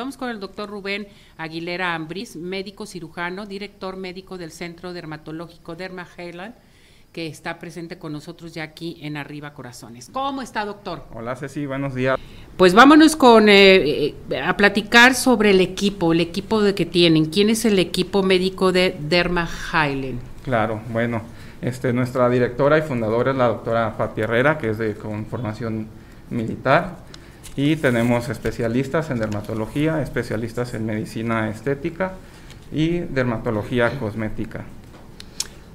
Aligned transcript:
Vamos 0.00 0.16
con 0.16 0.30
el 0.30 0.40
doctor 0.40 0.70
Rubén 0.70 1.08
Aguilera 1.36 1.94
Ambris, 1.94 2.34
médico 2.34 2.86
cirujano, 2.86 3.44
director 3.44 3.98
médico 3.98 4.38
del 4.38 4.50
Centro 4.50 4.94
Dermatológico 4.94 5.76
Derma 5.76 6.08
Highland, 6.16 6.54
que 7.12 7.26
está 7.26 7.58
presente 7.58 7.98
con 7.98 8.10
nosotros 8.10 8.54
ya 8.54 8.62
aquí 8.62 8.96
en 9.02 9.18
Arriba 9.18 9.52
Corazones. 9.52 10.08
¿Cómo 10.10 10.40
está, 10.40 10.64
doctor? 10.64 11.04
Hola, 11.12 11.36
Ceci, 11.36 11.66
buenos 11.66 11.94
días. 11.94 12.18
Pues 12.56 12.72
vámonos 12.72 13.14
con 13.14 13.50
eh, 13.50 14.14
eh, 14.30 14.40
a 14.42 14.56
platicar 14.56 15.14
sobre 15.14 15.50
el 15.50 15.60
equipo, 15.60 16.14
el 16.14 16.20
equipo 16.20 16.62
de 16.62 16.74
que 16.74 16.86
tienen. 16.86 17.26
¿Quién 17.26 17.50
es 17.50 17.66
el 17.66 17.78
equipo 17.78 18.22
médico 18.22 18.72
de 18.72 18.96
Derma 18.98 19.46
Highland? 19.46 20.18
Claro, 20.44 20.80
bueno, 20.88 21.20
este, 21.60 21.92
nuestra 21.92 22.30
directora 22.30 22.78
y 22.78 22.82
fundadora 22.82 23.32
es 23.32 23.36
la 23.36 23.48
doctora 23.48 23.98
Pati 23.98 24.22
Herrera, 24.22 24.56
que 24.56 24.70
es 24.70 24.78
de 24.78 24.94
con 24.94 25.26
formación 25.26 25.88
militar 26.30 27.09
y 27.56 27.76
tenemos 27.76 28.28
especialistas 28.28 29.10
en 29.10 29.18
dermatología, 29.18 30.02
especialistas 30.02 30.74
en 30.74 30.86
medicina 30.86 31.48
estética 31.48 32.12
y 32.72 33.00
dermatología 33.00 33.90
cosmética. 33.98 34.64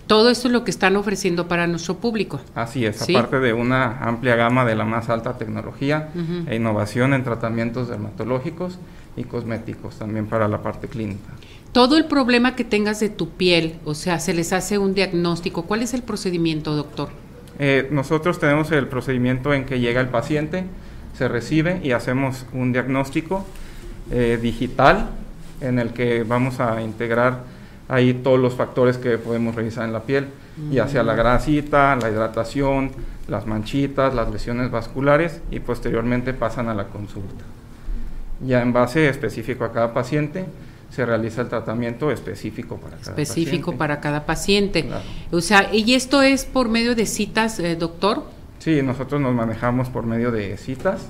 Todo 0.07 0.29
esto 0.29 0.47
es 0.47 0.53
lo 0.53 0.63
que 0.63 0.71
están 0.71 0.95
ofreciendo 0.97 1.47
para 1.47 1.65
nuestro 1.65 1.97
público. 1.97 2.39
Así 2.53 2.85
es, 2.85 3.01
aparte 3.01 3.39
de 3.39 3.53
una 3.53 3.99
amplia 3.99 4.35
gama 4.35 4.63
de 4.63 4.75
la 4.75 4.85
más 4.85 5.09
alta 5.09 5.37
tecnología 5.37 6.09
e 6.47 6.55
innovación 6.55 7.13
en 7.13 7.23
tratamientos 7.23 7.89
dermatológicos 7.89 8.77
y 9.17 9.23
cosméticos, 9.23 9.97
también 9.97 10.27
para 10.27 10.47
la 10.47 10.61
parte 10.61 10.87
clínica. 10.87 11.33
Todo 11.71 11.97
el 11.97 12.05
problema 12.05 12.55
que 12.55 12.63
tengas 12.63 12.99
de 12.99 13.09
tu 13.09 13.29
piel, 13.31 13.79
o 13.83 13.95
sea, 13.95 14.19
se 14.19 14.33
les 14.33 14.53
hace 14.53 14.77
un 14.77 14.93
diagnóstico. 14.93 15.63
¿Cuál 15.63 15.81
es 15.81 15.93
el 15.93 16.03
procedimiento, 16.03 16.75
doctor? 16.75 17.09
Eh, 17.57 17.87
nosotros 17.91 18.39
tenemos 18.39 18.71
el 18.71 18.87
procedimiento 18.87 19.53
en 19.53 19.65
que 19.65 19.79
llega 19.79 20.01
el 20.01 20.09
paciente, 20.09 20.65
se 21.17 21.27
recibe 21.27 21.79
y 21.83 21.91
hacemos 21.91 22.45
un 22.53 22.73
diagnóstico 22.73 23.45
eh, 24.11 24.37
digital 24.41 25.09
en 25.61 25.79
el 25.79 25.93
que 25.93 26.23
vamos 26.23 26.59
a 26.59 26.81
integrar 26.81 27.43
ahí 27.87 28.13
todos 28.13 28.39
los 28.39 28.55
factores 28.55 28.97
que 28.97 29.17
podemos 29.17 29.55
revisar 29.55 29.85
en 29.85 29.93
la 29.93 30.01
piel, 30.01 30.27
ya 30.71 30.87
sea 30.87 31.03
la 31.03 31.13
mm. 31.13 31.17
grasita, 31.17 31.95
la 31.95 32.09
hidratación, 32.09 32.91
las 33.27 33.45
manchitas, 33.45 34.13
las 34.13 34.31
lesiones 34.31 34.71
vasculares 34.71 35.41
y 35.51 35.59
posteriormente 35.59 36.33
pasan 36.33 36.67
a 36.69 36.73
la 36.73 36.85
consulta. 36.85 37.43
Ya 38.45 38.61
en 38.61 38.73
base 38.73 39.07
específico 39.07 39.63
a 39.63 39.71
cada 39.71 39.93
paciente 39.93 40.45
se 40.91 41.05
realiza 41.05 41.41
el 41.41 41.49
tratamiento 41.49 42.11
específico 42.11 42.77
para 42.77 42.97
cada 42.97 43.11
específico 43.11 43.75
para 43.75 43.99
cada 43.99 44.25
paciente. 44.25 44.89
O 45.31 45.41
sea, 45.41 45.73
¿y 45.73 45.93
esto 45.93 46.21
es 46.21 46.45
por 46.45 46.69
medio 46.69 46.95
de 46.95 47.05
citas, 47.05 47.59
eh, 47.59 47.75
doctor? 47.75 48.34
Sí, 48.65 48.81
nosotros 48.81 49.21
nos 49.21 49.35
manejamos 49.35 49.89
por 49.89 50.07
medio 50.07 50.31
de 50.31 50.57
citas. 50.57 51.01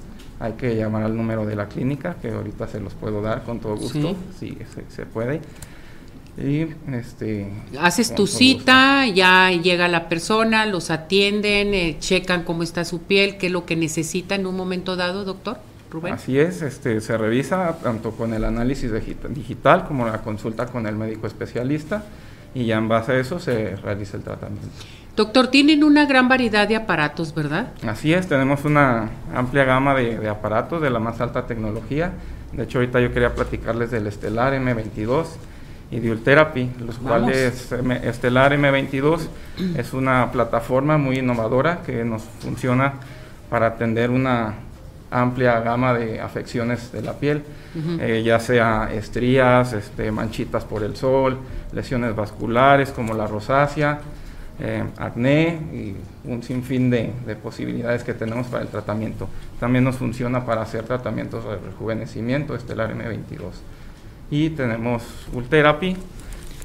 Hay 0.41 0.53
que 0.53 0.75
llamar 0.75 1.03
al 1.03 1.15
número 1.15 1.45
de 1.45 1.55
la 1.55 1.69
clínica, 1.69 2.17
que 2.21 2.31
ahorita 2.31 2.67
se 2.67 2.81
los 2.81 2.93
puedo 2.95 3.21
dar 3.21 3.43
con 3.43 3.61
todo 3.61 3.77
gusto, 3.77 4.17
sí, 4.37 4.57
se, 4.89 5.05
puede. 5.05 5.39
Y 6.37 6.67
este 6.93 7.49
haces 7.79 8.13
tu 8.13 8.27
cita, 8.27 9.07
ya 9.07 9.51
llega 9.51 9.87
la 9.87 10.09
persona, 10.09 10.65
los 10.65 10.91
atienden, 10.91 11.73
eh, 11.73 11.95
checan 11.97 12.43
cómo 12.43 12.61
está 12.61 12.83
su 12.83 13.03
piel, 13.03 13.37
qué 13.37 13.45
es 13.45 13.53
lo 13.53 13.65
que 13.65 13.77
necesita 13.77 14.35
en 14.35 14.47
un 14.47 14.57
momento 14.57 14.97
dado, 14.97 15.23
doctor. 15.23 15.57
Rubén. 15.89 16.13
Así 16.13 16.37
es, 16.37 16.61
este 16.61 16.99
se 16.99 17.17
revisa 17.17 17.77
tanto 17.81 18.11
con 18.11 18.33
el 18.33 18.43
análisis 18.43 18.91
digital 19.29 19.87
como 19.87 20.05
la 20.05 20.21
consulta 20.23 20.65
con 20.65 20.87
el 20.87 20.97
médico 20.97 21.25
especialista 21.25 22.03
y 22.55 22.65
ya 22.65 22.77
en 22.77 22.87
base 22.87 23.11
a 23.11 23.19
eso 23.19 23.37
se 23.37 23.75
realiza 23.75 24.17
el 24.17 24.23
tratamiento. 24.23 24.67
Doctor, 25.15 25.47
tienen 25.47 25.83
una 25.83 26.05
gran 26.05 26.27
variedad 26.27 26.67
de 26.67 26.75
aparatos, 26.75 27.35
¿verdad? 27.35 27.67
Así 27.87 28.13
es, 28.13 28.27
tenemos 28.27 28.65
una 28.65 29.09
amplia 29.33 29.63
gama 29.65 29.93
de, 29.93 30.27
aparatos 30.27 30.81
de 30.81 30.89
la 30.89 30.99
más 30.99 31.21
alta 31.21 31.45
tecnología. 31.45 32.13
De 32.53 32.63
hecho, 32.63 32.79
ahorita 32.79 32.99
yo 33.01 33.13
quería 33.13 33.35
platicarles 33.35 33.91
del 33.91 34.07
Estelar 34.07 34.53
M22 34.53 35.25
y 35.91 35.99
de 35.99 36.11
Ultherapy, 36.11 36.71
los 36.79 36.97
cuales 36.97 37.71
Estelar 38.03 38.53
M22 38.53 39.27
es 39.77 39.93
una 39.93 40.31
plataforma 40.31 40.97
muy 40.97 41.19
innovadora 41.19 41.81
que 41.85 42.03
nos 42.03 42.23
funciona 42.23 42.93
para 43.49 43.67
atender 43.67 44.09
una 44.09 44.55
amplia 45.21 45.59
gama 45.61 45.93
de 45.93 46.19
afecciones 46.19 46.91
de 46.91 47.01
la 47.01 47.13
piel, 47.13 47.43
eh, 47.99 48.21
ya 48.25 48.39
sea 48.39 48.89
estrías, 48.93 49.73
este, 49.73 50.11
manchitas 50.11 50.63
por 50.63 50.83
el 50.83 50.95
sol, 50.95 51.37
lesiones 51.73 52.15
vasculares 52.15 52.91
como 52.91 53.13
la 53.13 53.27
rosácea, 53.27 53.99
eh, 54.59 54.83
acné 54.97 55.59
y 55.73 55.95
un 56.29 56.41
sinfín 56.41 56.89
de, 56.89 57.11
de, 57.25 57.35
posibilidades 57.35 58.03
que 58.03 58.13
tenemos 58.13 58.47
para 58.47 58.63
el 58.63 58.69
tratamiento. 58.69 59.27
También 59.59 59.83
nos 59.83 59.97
funciona 59.97 60.45
para 60.45 60.61
hacer 60.61 60.83
tratamientos 60.83 61.43
de 61.43 61.57
rejuvenecimiento, 61.57 62.55
estelar 62.55 62.95
M22. 62.95 63.51
Y 64.31 64.51
tenemos 64.51 65.03
Ultherapy. 65.33 65.97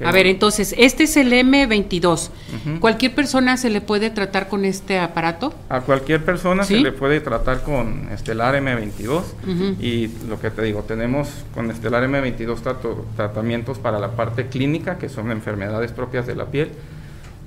A 0.05 0.11
ver, 0.11 0.27
entonces, 0.27 0.75
este 0.77 1.03
es 1.03 1.17
el 1.17 1.31
M22. 1.31 2.29
¿Cualquier 2.79 3.15
persona 3.15 3.57
se 3.57 3.69
le 3.69 3.81
puede 3.81 4.09
tratar 4.09 4.47
con 4.47 4.65
este 4.65 4.99
aparato? 4.99 5.53
A 5.69 5.81
cualquier 5.81 6.23
persona 6.23 6.63
se 6.63 6.79
le 6.79 6.91
puede 6.91 7.21
tratar 7.21 7.63
con 7.63 8.09
Estelar 8.11 8.55
M22. 8.55 9.23
Y 9.79 10.07
lo 10.27 10.39
que 10.39 10.51
te 10.51 10.61
digo, 10.61 10.83
tenemos 10.83 11.29
con 11.53 11.71
Estelar 11.71 12.03
M22 12.03 13.03
tratamientos 13.15 13.79
para 13.79 13.99
la 13.99 14.11
parte 14.11 14.47
clínica, 14.47 14.97
que 14.97 15.09
son 15.09 15.31
enfermedades 15.31 15.91
propias 15.91 16.27
de 16.27 16.35
la 16.35 16.45
piel 16.45 16.71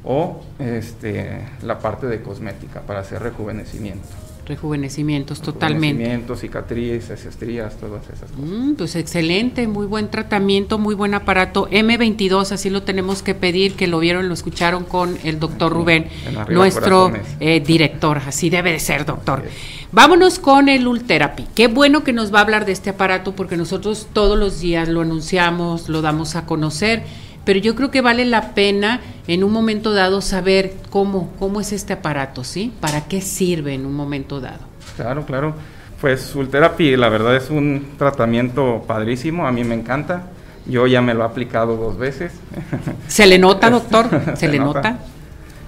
o 0.05 0.43
este, 0.59 1.41
la 1.63 1.79
parte 1.79 2.07
de 2.07 2.21
cosmética 2.21 2.83
para 2.83 3.01
hacer 3.01 3.23
rejuvenecimiento. 3.23 4.07
Rejuvenecimientos, 4.47 5.41
totalmente. 5.41 6.03
Rejuvenecimientos, 6.03 6.41
cicatrices, 6.41 7.25
estrías, 7.25 7.77
todas 7.77 8.05
esas 8.05 8.31
cosas. 8.31 8.39
Mm, 8.39 8.75
pues 8.75 8.97
excelente, 8.97 9.67
muy 9.67 9.87
buen 9.87 10.11
tratamiento, 10.11 10.79
muy 10.79 10.95
buen 10.95 11.15
aparato. 11.15 11.69
M22, 11.71 12.53
así 12.53 12.71
lo 12.71 12.83
tenemos 12.83 13.23
que 13.23 13.35
pedir, 13.35 13.75
que 13.75 13.87
lo 13.87 13.99
vieron, 13.99 14.29
lo 14.29 14.35
escucharon 14.35 14.85
con 14.85 15.17
el 15.25 15.41
doctor 15.41 15.73
Rubén, 15.73 16.09
nuestro 16.49 17.13
eh, 17.41 17.61
director. 17.61 18.19
Así 18.27 18.51
debe 18.51 18.73
de 18.73 18.81
ser, 18.81 19.05
doctor. 19.05 19.45
Vámonos 19.93 20.39
con 20.39 20.69
el 20.69 20.87
Ultherapy. 20.87 21.47
Qué 21.55 21.69
bueno 21.69 22.05
que 22.05 22.13
nos 22.13 22.35
va 22.35 22.41
a 22.41 22.43
hablar 22.43 22.67
de 22.67 22.73
este 22.73 22.91
aparato 22.91 23.35
porque 23.35 23.57
nosotros 23.57 24.09
todos 24.13 24.39
los 24.39 24.61
días 24.61 24.89
lo 24.89 25.01
anunciamos, 25.01 25.89
lo 25.89 26.03
damos 26.03 26.37
a 26.37 26.47
conocer 26.47 27.03
pero 27.45 27.59
yo 27.61 27.75
creo 27.75 27.91
que 27.91 28.01
vale 28.01 28.25
la 28.25 28.55
pena 28.55 29.01
en 29.27 29.45
un 29.45 29.53
momento 29.53 29.93
dado 29.93 30.21
saber 30.21 30.75
cómo, 30.91 31.33
cómo 31.39 31.61
es 31.61 31.73
este 31.73 31.93
aparato, 31.93 32.45
¿sí? 32.45 32.73
¿Para 32.81 33.03
qué 33.03 33.21
sirve 33.21 33.75
en 33.75 33.87
un 33.87 33.95
momento 33.95 34.41
dado? 34.41 34.61
Claro, 34.97 35.25
claro. 35.25 35.55
Pues 36.01 36.35
Ultherapy, 36.35 36.97
la 36.97 37.09
verdad 37.09 37.35
es 37.37 37.51
un 37.51 37.93
tratamiento 37.97 38.85
padrísimo, 38.87 39.47
a 39.47 39.53
mí 39.53 39.65
me 39.65 39.75
encanta. 39.75 40.25
Yo 40.67 40.87
ya 40.87 41.03
me 41.03 41.15
lo 41.15 41.23
he 41.23 41.27
aplicado 41.27 41.77
dos 41.77 41.99
veces. 41.99 42.33
¿Se 43.09 43.27
le 43.27 43.39
nota, 43.39 43.71
doctor? 43.71 44.09
¿Se, 44.37 44.49
le 44.49 44.59
nota? 44.59 44.99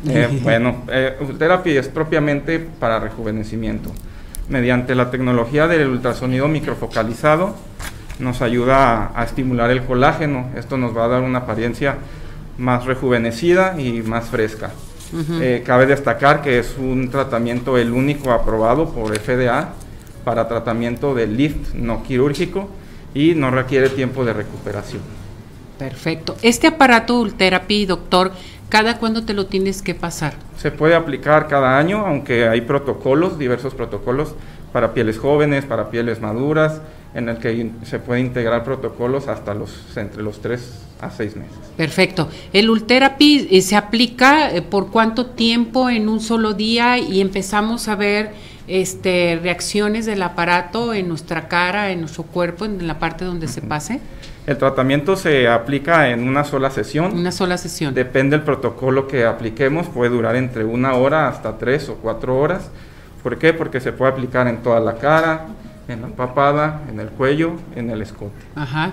Eh, 0.06 0.40
bueno, 0.42 0.84
eh, 0.88 1.16
Ultherapy 1.20 1.76
es 1.76 1.88
propiamente 1.88 2.58
para 2.58 2.98
rejuvenecimiento. 2.98 3.92
Mediante 4.48 4.94
la 4.94 5.10
tecnología 5.10 5.66
del 5.66 5.88
ultrasonido 5.88 6.48
microfocalizado, 6.48 7.56
nos 8.18 8.42
ayuda 8.42 9.12
a, 9.14 9.24
estimular 9.24 9.70
el 9.70 9.82
colágeno. 9.82 10.50
Esto 10.56 10.76
nos 10.76 10.96
va 10.96 11.04
a 11.04 11.08
dar 11.08 11.22
una 11.22 11.40
apariencia 11.40 11.96
más 12.58 12.84
rejuvenecida 12.84 13.80
y 13.80 14.02
más 14.02 14.26
fresca. 14.26 14.70
Eh, 15.40 15.62
cabe 15.64 15.86
destacar 15.86 16.42
que 16.42 16.58
es 16.58 16.76
un 16.78 17.10
tratamiento 17.10 17.78
el 17.78 17.92
único 17.92 18.32
aprobado 18.32 18.90
por 18.90 19.16
FDA 19.16 19.70
para 20.24 20.48
tratamiento 20.48 21.14
de 21.14 21.28
lift 21.28 21.74
no 21.74 22.02
quirúrgico 22.02 22.68
y 23.14 23.34
no 23.34 23.50
requiere 23.50 23.88
tiempo 23.88 24.24
de 24.24 24.32
recuperación. 24.32 25.02
Perfecto. 25.78 26.36
Este 26.42 26.66
aparato 26.66 27.20
Ultherapy, 27.20 27.86
doctor, 27.86 28.32
¿cada 28.68 28.98
cuándo 28.98 29.24
te 29.24 29.34
lo 29.34 29.46
tienes 29.46 29.82
que 29.82 29.94
pasar? 29.94 30.34
Se 30.56 30.70
puede 30.70 30.94
aplicar 30.94 31.46
cada 31.48 31.78
año, 31.78 32.04
aunque 32.04 32.48
hay 32.48 32.62
protocolos, 32.62 33.38
diversos 33.38 33.74
protocolos 33.74 34.34
para 34.72 34.92
pieles 34.92 35.18
jóvenes, 35.18 35.64
para 35.64 35.90
pieles 35.90 36.20
maduras, 36.20 36.80
en 37.16 37.30
el 37.30 37.38
que 37.38 37.70
se 37.84 37.98
puede 37.98 38.20
integrar 38.20 38.62
protocolos 38.62 39.26
hasta 39.26 39.54
los 39.54 39.96
entre 39.96 40.22
los 40.22 40.42
3 40.42 40.60
a 41.00 41.10
6 41.10 41.36
meses. 41.36 41.56
Perfecto. 41.74 42.28
¿El 42.52 42.68
Ultherapy 42.68 43.48
eh, 43.50 43.62
se 43.62 43.74
aplica 43.74 44.50
eh, 44.50 44.60
por 44.60 44.90
cuánto 44.90 45.26
tiempo 45.26 45.88
en 45.88 46.10
un 46.10 46.20
solo 46.20 46.52
día 46.52 46.98
y 46.98 47.22
empezamos 47.22 47.88
a 47.88 47.96
ver 47.96 48.32
este, 48.68 49.40
reacciones 49.42 50.04
del 50.04 50.22
aparato 50.22 50.92
en 50.92 51.08
nuestra 51.08 51.48
cara, 51.48 51.90
en 51.90 52.00
nuestro 52.00 52.24
cuerpo, 52.24 52.66
en 52.66 52.86
la 52.86 52.98
parte 52.98 53.24
donde 53.24 53.48
se 53.48 53.62
pase? 53.62 53.98
El 54.46 54.58
tratamiento 54.58 55.16
se 55.16 55.48
aplica 55.48 56.10
en 56.10 56.28
una 56.28 56.44
sola 56.44 56.68
sesión. 56.68 57.14
Una 57.16 57.32
sola 57.32 57.56
sesión. 57.56 57.94
Depende 57.94 58.36
del 58.36 58.44
protocolo 58.44 59.08
que 59.08 59.24
apliquemos, 59.24 59.86
puede 59.88 60.10
durar 60.10 60.36
entre 60.36 60.64
una 60.64 60.92
hora 60.94 61.28
hasta 61.28 61.56
tres 61.56 61.88
o 61.88 61.94
cuatro 61.94 62.38
horas. 62.38 62.70
¿Por 63.22 63.38
qué? 63.38 63.54
Porque 63.54 63.80
se 63.80 63.92
puede 63.92 64.12
aplicar 64.12 64.46
en 64.46 64.58
toda 64.58 64.80
la 64.80 64.98
cara, 64.98 65.46
en 65.88 66.02
la 66.02 66.08
papada, 66.08 66.82
en 66.88 67.00
el 67.00 67.08
cuello, 67.08 67.52
en 67.74 67.90
el 67.90 68.02
escote. 68.02 68.34
Ajá. 68.54 68.92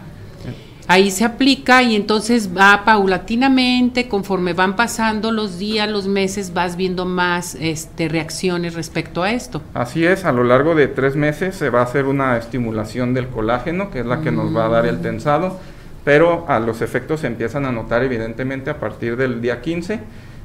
ahí 0.87 1.11
se 1.11 1.23
aplica 1.23 1.81
y 1.81 1.95
entonces 1.95 2.49
va 2.55 2.83
paulatinamente, 2.83 4.09
conforme 4.09 4.53
van 4.53 4.75
pasando 4.75 5.31
los 5.31 5.57
días, 5.57 5.89
los 5.89 6.07
meses, 6.07 6.53
vas 6.53 6.75
viendo 6.75 7.05
más 7.05 7.55
este, 7.55 8.09
reacciones 8.09 8.73
respecto 8.73 9.23
a 9.23 9.31
esto. 9.31 9.61
Así 9.73 10.05
es, 10.05 10.25
a 10.25 10.31
lo 10.31 10.43
largo 10.43 10.75
de 10.75 10.87
tres 10.87 11.15
meses 11.15 11.55
se 11.55 11.69
va 11.69 11.79
a 11.79 11.83
hacer 11.83 12.05
una 12.05 12.37
estimulación 12.37 13.13
del 13.13 13.27
colágeno, 13.27 13.91
que 13.91 14.01
es 14.01 14.05
la 14.05 14.21
que 14.21 14.31
nos 14.31 14.55
va 14.55 14.65
a 14.65 14.69
dar 14.69 14.85
el 14.85 14.97
mm. 14.97 15.01
tensado, 15.01 15.59
pero 16.03 16.45
a 16.49 16.59
los 16.59 16.81
efectos 16.81 17.21
se 17.21 17.27
empiezan 17.27 17.65
a 17.65 17.71
notar 17.71 18.03
evidentemente 18.03 18.69
a 18.69 18.79
partir 18.79 19.15
del 19.15 19.41
día 19.41 19.61
15 19.61 20.01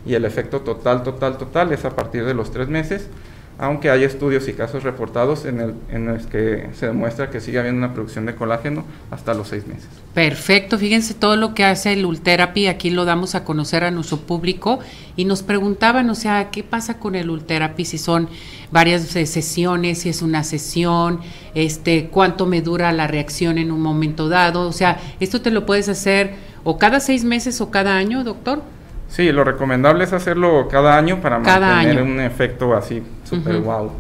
y 0.07 0.15
el 0.15 0.25
efecto 0.25 0.61
total, 0.61 1.03
total, 1.03 1.37
total 1.37 1.73
es 1.73 1.85
a 1.85 1.91
partir 1.91 2.25
de 2.25 2.35
los 2.35 2.53
tres 2.53 2.69
meses 2.69 3.09
aunque 3.59 3.91
hay 3.91 4.05
estudios 4.05 4.47
y 4.49 4.53
casos 4.53 4.85
reportados 4.85 5.45
en, 5.45 5.61
el, 5.61 5.75
en 5.91 6.07
los 6.07 6.27
que 6.27 6.69
se 6.75 6.87
demuestra 6.87 7.29
que 7.29 7.41
sigue 7.41 7.59
habiendo 7.59 7.79
una 7.79 7.93
producción 7.93 8.25
de 8.25 8.37
colágeno 8.37 8.85
hasta 9.11 9.35
los 9.35 9.49
seis 9.49 9.67
meses. 9.67 9.89
Perfecto, 10.15 10.79
fíjense 10.79 11.15
todo 11.15 11.37
lo 11.37 11.55
que 11.55 11.65
hace 11.65 11.93
el 11.93 12.07
Ultherapy, 12.07 12.69
aquí 12.69 12.91
lo 12.91 13.05
damos 13.05 13.35
a 13.35 13.45
conocer 13.45 13.83
a 13.83 13.91
nuestro 13.91 14.19
público 14.19 14.79
y 15.17 15.25
nos 15.25 15.43
preguntaban, 15.43 16.09
o 16.09 16.15
sea, 16.15 16.51
¿qué 16.51 16.63
pasa 16.63 16.99
con 16.99 17.17
el 17.17 17.31
Ultherapy 17.31 17.85
si 17.85 17.99
son 17.99 18.29
varias 18.71 19.03
sesiones, 19.03 19.99
si 19.99 20.09
es 20.09 20.23
una 20.23 20.45
sesión, 20.45 21.21
este, 21.55 22.09
cuánto 22.09 22.47
me 22.47 22.63
dura 22.63 22.93
la 22.93 23.09
reacción 23.09 23.59
en 23.59 23.73
un 23.73 23.81
momento 23.81 24.29
dado? 24.29 24.69
O 24.69 24.73
sea, 24.73 25.01
esto 25.19 25.41
te 25.41 25.51
lo 25.51 25.67
puedes 25.67 25.89
hacer 25.89 26.35
o 26.63 26.79
cada 26.79 27.01
seis 27.01 27.25
meses 27.25 27.61
o 27.61 27.71
cada 27.71 27.97
año, 27.97 28.23
doctor. 28.23 28.63
Sí, 29.09 29.33
lo 29.33 29.43
recomendable 29.43 30.05
es 30.05 30.13
hacerlo 30.13 30.69
cada 30.71 30.97
año 30.97 31.21
para 31.21 31.39
mantener 31.39 32.03
un 32.03 32.21
efecto 32.21 32.75
así 32.75 33.03
súper 33.25 33.59
wow. 33.59 33.91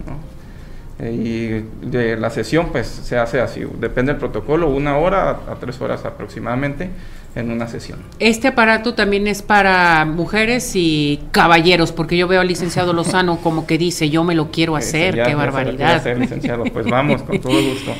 Eh, 1.00 1.12
y 1.12 1.86
de 1.88 2.16
la 2.16 2.28
sesión 2.28 2.70
pues 2.72 2.88
se 2.88 3.16
hace 3.16 3.40
así, 3.40 3.64
depende 3.78 4.12
del 4.12 4.18
protocolo, 4.18 4.68
una 4.68 4.96
hora 4.98 5.30
a, 5.30 5.54
tres 5.60 5.80
horas 5.80 6.04
aproximadamente 6.04 6.90
en 7.36 7.52
una 7.52 7.68
sesión. 7.68 8.00
Este 8.18 8.48
aparato 8.48 8.94
también 8.94 9.28
es 9.28 9.42
para 9.42 10.04
mujeres 10.04 10.72
y 10.74 11.20
caballeros, 11.30 11.92
porque 11.92 12.16
yo 12.16 12.26
veo 12.26 12.40
al 12.40 12.48
licenciado 12.48 12.92
Lozano 12.92 13.36
como 13.42 13.66
que 13.66 13.78
dice, 13.78 14.10
yo 14.10 14.24
me 14.24 14.34
lo 14.34 14.50
quiero 14.50 14.74
hacer, 14.74 15.14
qué 15.22 15.34
barbaridad. 15.36 15.96
Hacer, 15.96 16.18
licenciado, 16.18 16.64
pues 16.64 16.86
vamos, 16.90 17.22
con 17.22 17.38
todo 17.40 17.62
gusto. 17.62 17.94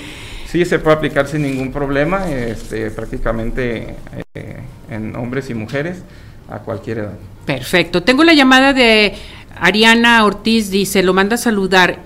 Sí, 0.46 0.64
se 0.64 0.78
puede 0.78 0.96
aplicar 0.96 1.28
sin 1.28 1.42
ningún 1.42 1.72
problema, 1.72 2.28
este, 2.28 2.90
prácticamente 2.90 3.94
eh, 4.34 4.56
en 4.90 5.14
hombres 5.14 5.50
y 5.50 5.54
mujeres 5.54 6.02
a 6.48 6.58
cualquier 6.60 6.98
edad. 6.98 7.18
Perfecto. 7.44 8.02
Tengo 8.02 8.24
la 8.24 8.34
llamada 8.34 8.72
de 8.72 9.14
Ariana 9.60 10.24
Ortiz, 10.24 10.70
dice, 10.70 11.02
lo 11.02 11.14
manda 11.14 11.34
a 11.34 11.38
saludar. 11.38 12.00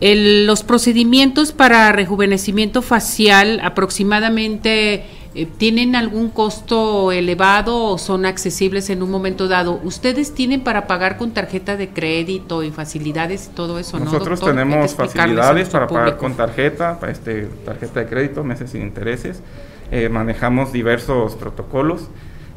los 0.00 0.62
procedimientos 0.62 1.52
para 1.52 1.90
rejuvenecimiento 1.92 2.82
facial 2.82 3.60
aproximadamente 3.64 5.04
eh, 5.34 5.46
tienen 5.58 5.96
algún 5.96 6.30
costo 6.30 7.12
elevado 7.12 7.84
o 7.84 7.98
son 7.98 8.24
accesibles 8.24 8.88
en 8.90 9.02
un 9.02 9.10
momento 9.10 9.48
dado. 9.48 9.80
¿Ustedes 9.84 10.34
tienen 10.34 10.62
para 10.62 10.86
pagar 10.86 11.18
con 11.18 11.32
tarjeta 11.32 11.76
de 11.76 11.90
crédito 11.90 12.62
y 12.62 12.70
facilidades 12.70 13.50
y 13.50 13.54
todo 13.54 13.78
eso? 13.78 13.98
Nosotros 13.98 14.40
tenemos 14.40 14.94
facilidades 14.94 15.68
para 15.68 15.86
pagar 15.86 16.16
con 16.16 16.34
tarjeta, 16.34 16.98
este, 17.08 17.48
tarjeta 17.64 18.00
de 18.00 18.06
crédito, 18.06 18.44
meses 18.44 18.70
sin 18.70 18.82
intereses. 18.82 19.42
Eh, 19.90 20.08
manejamos 20.08 20.72
diversos 20.72 21.36
protocolos 21.36 22.08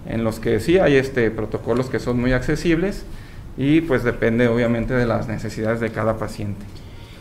en 0.10 0.24
los 0.24 0.40
que 0.40 0.60
sí 0.60 0.78
hay 0.78 0.96
este, 0.96 1.32
protocolos 1.32 1.90
que 1.90 2.00
son 2.00 2.20
muy 2.20 2.34
accesibles 2.34 3.06
y 3.58 3.82
pues 3.82 4.04
depende 4.04 4.48
obviamente 4.48 4.94
de 4.94 5.06
las 5.06 5.28
necesidades 5.28 5.80
de 5.80 5.92
cada 5.92 6.18
paciente. 6.18 6.66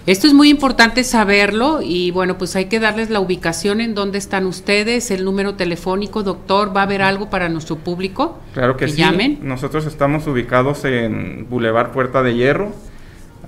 Esto 0.06 0.26
es 0.26 0.32
muy 0.32 0.48
importante 0.48 1.04
saberlo 1.04 1.80
y 1.82 2.12
bueno, 2.12 2.38
pues 2.38 2.56
hay 2.56 2.64
que 2.64 2.80
darles 2.80 3.10
la 3.10 3.20
ubicación 3.20 3.82
en 3.82 3.94
dónde 3.94 4.16
están 4.16 4.46
ustedes, 4.46 5.10
el 5.10 5.22
número 5.22 5.54
telefónico, 5.54 6.22
doctor, 6.22 6.74
¿va 6.74 6.80
a 6.80 6.84
haber 6.84 7.02
algo 7.02 7.28
para 7.28 7.50
nuestro 7.50 7.76
público? 7.76 8.38
Claro 8.54 8.78
que, 8.78 8.88
sí. 8.88 8.96
Llamen? 8.96 9.40
Nosotros 9.42 9.84
estamos 9.84 10.26
ubicados 10.26 10.86
en 10.86 11.46
Boulevard 11.50 11.92
Puerta 11.92 12.22
de 12.22 12.34
Hierro 12.34 12.72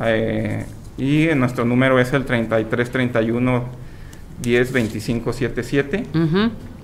eh, 0.05 0.67
y 0.99 1.29
nuestro 1.35 1.65
número 1.65 1.99
es 1.99 2.13
el 2.13 2.27
3331 2.27 3.65
10 4.43 4.73
25 4.73 5.33
77. 5.33 6.05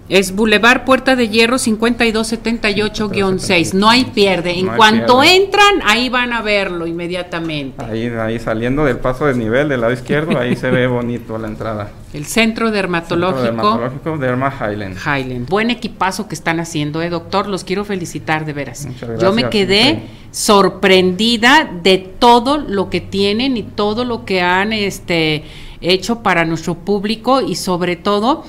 Es 0.09 0.37
Boulevard 0.37 0.85
Puerta 0.85 1.17
de 1.17 1.29
Hierro 1.29 1.57
5278-6. 1.57 3.73
No 3.73 3.91
hay 3.91 4.05
pierde. 4.05 4.57
En 4.59 4.69
cuanto 4.69 5.25
entran, 5.25 5.83
ahí 5.85 6.09
van 6.09 6.33
a 6.33 6.43
verlo 6.43 6.87
inmediatamente. 6.87 7.85
Ahí, 7.85 8.07
ahí 8.07 8.39
saliendo 8.39 8.85
del 8.85 8.99
paso 8.99 9.27
de 9.27 9.35
nivel 9.35 9.69
del 9.69 9.81
lado 9.81 9.93
izquierdo, 9.93 10.39
ahí 10.39 10.55
se 10.55 10.71
ve 10.71 10.87
bonito 10.87 11.37
la 11.39 11.49
entrada. 11.49 11.91
El 12.13 12.25
Centro 12.25 12.71
Dermatológico. 12.71 13.43
Centro 13.43 13.73
dermatológico 13.73 14.19
Derma 14.19 14.55
Highland. 14.59 14.97
Highland. 14.97 15.49
Buen 15.49 15.71
equipazo 15.71 16.29
que 16.29 16.37
están 16.37 16.61
haciendo, 16.61 17.03
eh, 17.03 17.11
doctor. 17.11 17.49
Los 17.49 17.65
quiero 17.65 17.85
felicitar 17.85 18.47
de 18.47 18.53
veras. 18.53 18.87
Yo 19.21 19.33
me 19.33 19.51
quedé 19.51 20.03
sorprendida 20.31 21.69
de 21.83 21.99
todo 21.99 22.59
lo 22.59 22.91
que 22.91 23.01
tienen 23.01 23.57
y 23.57 23.65
todo 23.65 24.05
lo 24.05 24.25
que 24.25 24.41
han 24.41 24.73
este, 24.73 25.43
hecho 25.81 26.23
para 26.23 26.45
nuestro 26.45 26.77
público 26.77 27.41
y 27.41 27.57
sobre 27.57 27.97
todo 27.97 28.45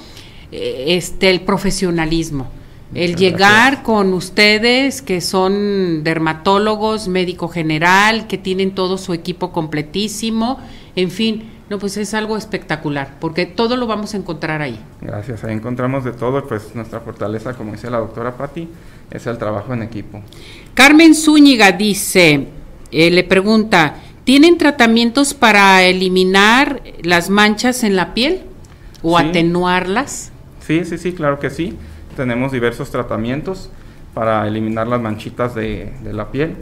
este, 0.52 1.30
el 1.30 1.42
profesionalismo. 1.42 2.48
El 2.94 3.18
llegar 3.18 3.84
con 3.84 4.14
ustedes, 4.14 5.02
que 5.02 5.20
son 5.20 6.06
dermatólogos, 6.06 7.10
médico 7.10 7.50
general, 7.50 8.28
que 8.28 8.38
tienen 8.38 8.72
todo 8.72 8.98
su 8.98 9.14
equipo 9.14 9.52
completísimo, 9.52 10.58
en 10.96 11.12
fin, 11.12 11.52
no, 11.70 11.80
pues 11.80 11.98
es 11.98 12.14
algo 12.14 12.38
espectacular, 12.38 13.16
porque 13.20 13.46
todo 13.46 13.76
lo 13.76 13.88
vamos 13.88 14.14
a 14.14 14.18
encontrar 14.18 14.62
ahí. 14.62 14.80
Gracias, 15.02 15.44
ahí 15.44 15.54
encontramos 15.54 16.06
de 16.06 16.14
todo, 16.14 16.48
pues 16.48 16.74
nuestra 16.76 17.02
fortaleza, 17.02 17.54
como 17.56 17.74
dice 17.74 17.90
la 17.90 17.98
doctora 17.98 18.38
Patti, 18.38 18.70
es 19.12 19.28
el 19.28 19.38
trabajo 19.38 19.74
en 19.74 19.84
equipo. 19.84 20.22
Carmen 20.74 21.14
Zúñiga 21.14 21.74
dice, 21.74 22.48
eh, 22.92 23.12
le 23.12 23.24
pregunta, 23.26 23.96
¿tienen 24.24 24.58
tratamientos 24.58 25.34
para 25.34 25.84
eliminar 25.84 26.82
las 27.04 27.30
manchas 27.30 27.84
en 27.84 27.98
la 27.98 28.14
piel 28.14 28.44
o 29.02 29.18
atenuarlas? 29.18 30.32
Sí, 30.68 30.84
sí, 30.84 30.98
sí, 30.98 31.14
claro 31.14 31.40
que 31.40 31.50
sí. 31.50 31.78
Tenemos 32.18 32.52
diversos 32.52 32.92
tratamientos 32.92 33.70
para 34.14 34.46
eliminar 34.46 34.86
las 34.86 35.00
manchitas 35.00 35.56
de, 35.56 35.94
la 36.12 36.30
piel. 36.30 36.58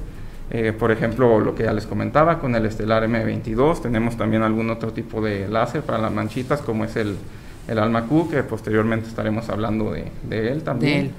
Eh, 0.52 0.74
por 0.78 0.92
ejemplo, 0.92 1.40
lo 1.40 1.56
que 1.56 1.64
ya 1.64 1.74
les 1.74 1.88
comentaba 1.88 2.38
con 2.38 2.54
el 2.54 2.68
Estelar 2.68 3.04
M22, 3.10 3.82
tenemos 3.82 4.16
también 4.16 4.44
algún 4.44 4.70
otro 4.70 4.94
tipo 4.94 5.22
de 5.22 5.48
láser 5.48 5.82
para 5.82 5.98
las 5.98 6.14
manchitas, 6.14 6.62
como 6.62 6.86
es 6.86 6.96
el 6.98 7.18
el 7.68 7.80
Alma 7.80 8.06
Q, 8.06 8.30
que 8.30 8.44
posteriormente 8.44 9.10
estaremos 9.10 9.50
hablando 9.50 9.92
de, 9.92 10.12
él 10.30 10.62
también. 10.64 11.12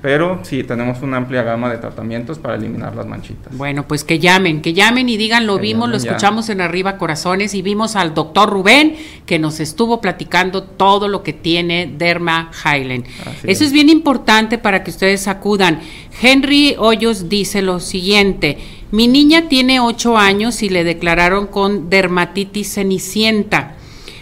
Pero 0.00 0.40
sí, 0.42 0.62
tenemos 0.62 1.02
una 1.02 1.16
amplia 1.16 1.42
gama 1.42 1.70
de 1.70 1.78
tratamientos 1.78 2.38
para 2.38 2.54
eliminar 2.54 2.94
las 2.94 3.06
manchitas. 3.06 3.56
Bueno, 3.56 3.88
pues 3.88 4.04
que 4.04 4.18
llamen, 4.18 4.62
que 4.62 4.74
llamen 4.74 5.08
y 5.08 5.16
digan, 5.16 5.46
lo 5.46 5.58
vimos, 5.58 5.88
lo 5.88 5.96
escuchamos 5.96 6.48
en 6.50 6.60
Arriba 6.60 6.98
Corazones 6.98 7.54
y 7.54 7.62
vimos 7.62 7.96
al 7.96 8.14
doctor 8.14 8.48
Rubén 8.48 8.94
que 9.26 9.38
nos 9.38 9.58
estuvo 9.58 10.00
platicando 10.00 10.62
todo 10.62 11.08
lo 11.08 11.22
que 11.22 11.32
tiene 11.32 11.92
Derma 11.98 12.50
Highland. 12.64 13.04
Eso 13.42 13.44
es. 13.44 13.60
es 13.60 13.72
bien 13.72 13.88
importante 13.88 14.58
para 14.58 14.84
que 14.84 14.90
ustedes 14.90 15.26
acudan. 15.26 15.80
Henry 16.22 16.76
Hoyos 16.78 17.28
dice 17.28 17.60
lo 17.60 17.80
siguiente, 17.80 18.58
mi 18.92 19.08
niña 19.08 19.48
tiene 19.48 19.80
8 19.80 20.16
años 20.16 20.62
y 20.62 20.68
le 20.68 20.84
declararon 20.84 21.48
con 21.48 21.90
dermatitis 21.90 22.74
cenicienta 22.74 23.77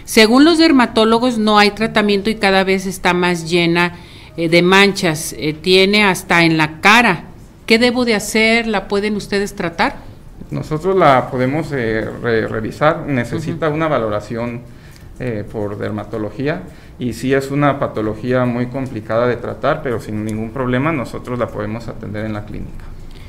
según 0.07 0.45
los 0.45 0.57
dermatólogos 0.57 1.37
no 1.37 1.59
hay 1.59 1.71
tratamiento 1.71 2.29
y 2.29 2.35
cada 2.35 2.63
vez 2.63 2.85
está 2.85 3.13
más 3.13 3.49
llena 3.49 3.97
eh, 4.37 4.47
de 4.47 4.61
manchas, 4.61 5.35
eh, 5.37 5.51
tiene 5.51 6.05
hasta 6.05 6.45
en 6.45 6.55
la 6.55 6.79
cara. 6.79 7.25
¿Qué 7.65 7.77
debo 7.77 8.05
de 8.05 8.15
hacer? 8.15 8.67
¿La 8.67 8.87
pueden 8.87 9.17
ustedes 9.17 9.53
tratar? 9.53 9.97
Nosotros 10.49 10.95
la 10.95 11.29
podemos 11.29 11.73
eh, 11.73 12.09
revisar, 12.47 13.01
necesita 13.05 13.67
una 13.67 13.89
valoración 13.89 14.61
por 15.51 15.77
dermatología 15.77 16.61
y 16.99 17.13
si 17.13 17.33
es 17.33 17.49
una 17.49 17.79
patología 17.79 18.45
muy 18.45 18.67
complicada 18.67 19.27
de 19.27 19.35
tratar, 19.35 19.81
pero 19.81 19.99
sin 19.99 20.23
ningún 20.23 20.51
problema 20.51 20.91
nosotros 20.93 21.37
la 21.37 21.47
podemos 21.47 21.87
atender 21.89 22.25
en 22.25 22.33
la 22.33 22.45
clínica. 22.45 22.85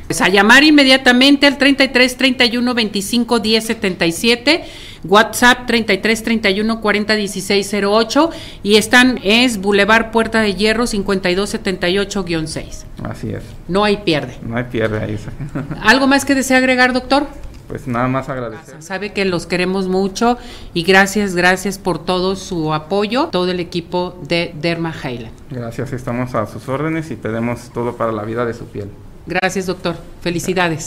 Pues 0.09 0.23
a 0.23 0.29
llamar 0.29 0.65
inmediatamente 0.65 1.47
al 1.47 1.59
33 1.59 2.17
31 2.17 2.75
25 2.75 3.41
10 3.41 3.65
77, 3.65 4.65
WhatsApp 5.05 5.67
33 5.67 6.23
31 6.23 6.81
40 6.81 7.15
16 7.15 7.75
08 7.85 8.31
y 8.63 8.77
están 8.77 9.21
es 9.23 9.59
Boulevard 9.59 10.11
Puerta 10.11 10.41
de 10.41 10.55
Hierro 10.55 10.87
52 10.87 11.55
78-6. 11.55 12.85
Así 13.05 13.29
es. 13.29 13.43
No 13.69 13.85
hay 13.85 13.99
pierde. 13.99 14.39
No 14.41 14.57
hay 14.57 14.65
pierde 14.65 14.99
ahí. 14.99 15.19
¿Algo 15.83 16.07
más 16.07 16.25
que 16.25 16.35
desea 16.35 16.57
agregar, 16.57 16.95
doctor? 16.95 17.27
Pues 17.69 17.87
nada 17.87 18.09
más 18.09 18.31
agradecer. 18.31 18.83
Sabe 18.83 19.13
que 19.13 19.27
los 19.27 19.47
queremos 19.47 19.89
mucho 19.89 20.39
y 20.73 20.85
gracias, 20.85 21.35
gracias 21.35 21.77
por 21.77 22.03
todo 22.03 22.35
su 22.35 22.73
apoyo, 22.73 23.27
todo 23.27 23.51
el 23.51 23.61
equipo 23.61 24.19
de 24.27 24.55
Derma 24.59 24.95
Highland. 25.05 25.35
Gracias, 25.51 25.93
estamos 25.93 26.35
a 26.35 26.47
sus 26.47 26.67
órdenes 26.67 27.11
y 27.11 27.17
tenemos 27.17 27.71
todo 27.75 27.95
para 27.99 28.11
la 28.11 28.25
vida 28.25 28.47
de 28.47 28.55
su 28.55 28.65
piel. 28.65 28.89
Gracias, 29.29 29.67
doctor. 29.67 29.95
Felicidades. 30.23 30.77